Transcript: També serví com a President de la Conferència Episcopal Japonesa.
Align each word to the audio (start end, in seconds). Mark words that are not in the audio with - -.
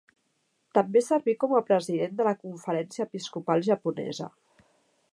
També 0.77 1.03
serví 1.07 1.35
com 1.43 1.53
a 1.57 1.61
President 1.69 2.17
de 2.21 2.27
la 2.31 2.35
Conferència 2.47 3.09
Episcopal 3.09 3.67
Japonesa. 3.73 4.35